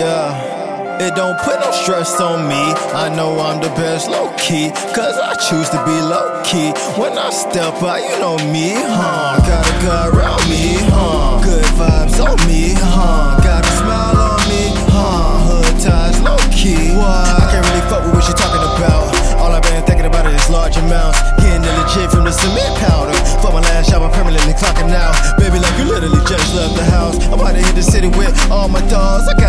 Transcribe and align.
It 0.00 1.16
don't 1.16 1.36
put 1.40 1.58
no 1.58 1.72
stress 1.72 2.20
on 2.20 2.46
me. 2.46 2.54
I 2.94 3.08
know 3.08 3.38
I'm 3.40 3.60
the 3.60 3.68
best 3.74 4.08
low 4.08 4.30
key, 4.38 4.70
cause 4.94 5.18
I 5.18 5.34
choose 5.34 5.68
to 5.70 5.78
be 5.82 5.98
low 5.98 6.42
key. 6.44 6.70
When 6.94 7.18
I 7.18 7.30
step 7.30 7.82
out, 7.82 7.98
you 7.98 8.14
know 8.22 8.38
me, 8.54 8.74
huh? 8.78 9.42
Got 9.42 9.66
a 9.66 9.74
guy 9.82 10.06
around 10.06 10.42
me, 10.46 10.78
huh? 10.94 11.42
Good 11.42 11.64
vibes 11.74 12.22
on 12.22 12.38
me, 12.46 12.74
huh? 12.78 13.42
Got 13.42 13.66
a 13.66 13.72
smile 13.74 14.38
on 14.38 14.38
me, 14.46 14.70
huh? 14.86 15.66
Hood 15.66 15.82
ties 15.82 16.20
low 16.22 16.38
key. 16.54 16.94
Why? 16.94 17.34
I 17.34 17.50
can't 17.50 17.66
really 17.66 17.82
fuck 17.90 18.06
with 18.06 18.14
what 18.14 18.28
you 18.28 18.34
talking 18.38 18.62
about. 18.78 19.10
All 19.42 19.50
I've 19.50 19.62
been 19.62 19.82
thinking 19.82 20.06
about 20.06 20.26
is 20.30 20.50
large 20.50 20.76
amounts. 20.76 21.18
Getting 21.42 21.62
the 21.62 21.74
legit 21.74 22.10
from 22.10 22.22
the 22.22 22.30
cement 22.30 22.74
powder. 22.78 23.18
For 23.42 23.50
my 23.50 23.62
last 23.70 23.90
job, 23.90 24.02
I'm 24.02 24.10
permanently 24.10 24.52
clocking 24.54 24.94
out. 24.94 25.14
Baby, 25.38 25.58
like 25.58 25.74
you 25.78 25.86
literally 25.86 26.22
just 26.26 26.54
left 26.54 26.74
the 26.76 26.84
house. 26.84 27.18
I'm 27.30 27.38
about 27.38 27.54
to 27.54 27.62
hit 27.62 27.74
the 27.74 27.82
city 27.82 28.08
with 28.08 28.34
all 28.50 28.68
my 28.68 28.82
dogs. 28.90 29.26
I 29.30 29.34
gotta 29.34 29.47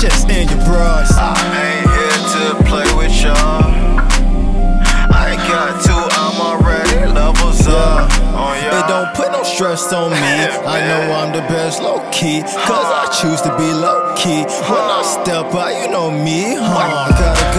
chest 0.00 0.30
and 0.30 0.48
your 0.48 0.58
bras. 0.64 1.12
I 1.12 1.36
ain't 1.60 1.84
here 1.84 2.20
to 2.32 2.64
play 2.64 2.88
with 2.96 3.12
y'all. 3.20 3.68
I 5.12 5.36
got 5.44 5.76
to, 5.84 5.96
I'm 6.16 6.40
already 6.40 7.12
levels 7.12 7.66
up. 7.66 8.08
on 8.32 8.56
y'all. 8.64 8.80
It 8.80 8.88
don't 8.88 9.14
put 9.14 9.30
no 9.30 9.42
stress 9.42 9.92
on 9.92 10.10
me. 10.12 10.16
I 10.16 10.80
know 10.88 11.12
I'm 11.12 11.32
the 11.36 11.44
best 11.52 11.82
low 11.82 12.00
key. 12.10 12.40
Cause 12.40 12.88
I 12.88 13.12
choose 13.20 13.42
to 13.42 13.54
be 13.58 13.68
low 13.76 14.14
key. 14.16 14.48
When 14.72 14.80
I 14.80 15.02
step 15.04 15.52
out, 15.52 15.76
you 15.76 15.90
know 15.92 16.10
me, 16.10 16.56
huh? 16.56 17.12
Got 17.20 17.49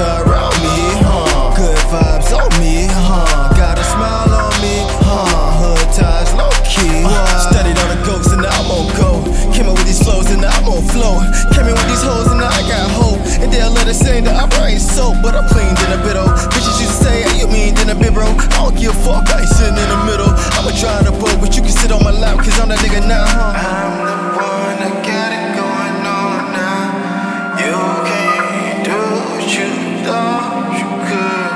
give 18.82 18.98
a 18.98 19.00
fuck, 19.06 19.30
I 19.30 19.42
ain't 19.42 19.50
sitting 19.50 19.78
in 19.78 19.90
the 19.94 20.02
middle. 20.10 20.32
I'ma 20.58 20.72
try 20.74 21.04
to 21.06 21.12
boat, 21.12 21.38
but 21.40 21.56
you 21.56 21.62
can 21.62 21.72
sit 21.72 21.92
on 21.92 22.04
my 22.04 22.10
lap, 22.10 22.38
cause 22.40 22.60
I'm 22.60 22.70
that 22.70 22.80
nigga 22.80 23.08
now, 23.08 23.26
huh? 23.30 23.54
I'm 23.54 23.94
the 24.10 24.18
one 24.42 24.78
that 24.82 25.06
got 25.06 25.30
it 25.38 25.54
going 25.54 26.02
on 26.10 26.52
now. 26.58 27.62
You 27.62 27.78
can't 28.10 28.82
do 28.90 28.98
what 29.38 29.46
you 29.54 29.70
thought 30.02 30.74
you 30.82 30.90
could 31.08 31.54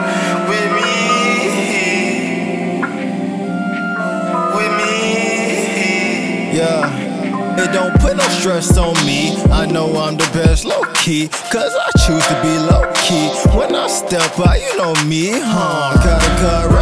with 0.54 0.70
me. 0.78 0.94
With 4.56 4.74
me. 4.78 4.94
Yeah. 6.58 7.15
It 7.58 7.72
don't 7.72 8.00
put 8.02 8.18
no 8.18 8.28
stress 8.40 8.78
on 8.78 8.94
me. 9.06 9.36
I 9.52 9.66
know 9.66 9.96
I'm 9.96 10.18
the 10.18 10.30
best 10.34 10.66
low 10.66 10.84
key. 10.94 11.30
Cause 11.52 11.74
I 11.74 11.90
choose 12.06 12.26
to 12.28 12.42
be 12.42 12.58
low 12.72 12.92
key. 13.06 13.30
When 13.58 13.74
I 13.76 13.88
step 13.88 14.40
out, 14.40 14.60
you 14.60 14.78
know 14.78 14.94
me, 15.06 15.32
huh? 15.32 15.96
Got 16.04 16.22
a 16.22 16.42
car 16.42 16.76